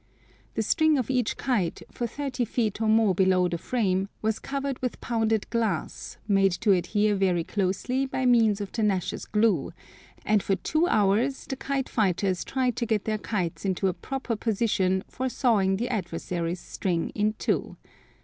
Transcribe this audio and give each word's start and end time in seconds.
The 0.55 0.63
string 0.63 0.97
of 0.97 1.11
each 1.11 1.37
kite, 1.37 1.83
for 1.91 2.07
30 2.07 2.43
feet 2.43 2.81
or 2.81 2.87
more 2.89 3.13
below 3.13 3.47
the 3.47 3.59
frame, 3.59 4.09
was 4.23 4.39
covered 4.39 4.81
with 4.81 4.99
pounded 4.99 5.47
glass, 5.51 6.17
made 6.27 6.53
to 6.63 6.71
adhere 6.71 7.13
very 7.13 7.43
closely 7.43 8.07
by 8.07 8.25
means 8.25 8.59
of 8.61 8.71
tenacious 8.71 9.25
glue, 9.25 9.73
and 10.25 10.41
for 10.41 10.55
two 10.55 10.87
hours 10.87 11.45
the 11.45 11.55
kite 11.55 11.87
fighters 11.87 12.43
tried 12.43 12.75
to 12.77 12.87
get 12.87 13.05
their 13.05 13.19
kites 13.19 13.63
into 13.63 13.87
a 13.89 13.93
proper 13.93 14.35
position 14.35 15.03
for 15.07 15.29
sawing 15.29 15.77
the 15.77 15.89
adversary's 15.89 16.59
string 16.59 17.09
in 17.09 17.33
two. 17.33 17.77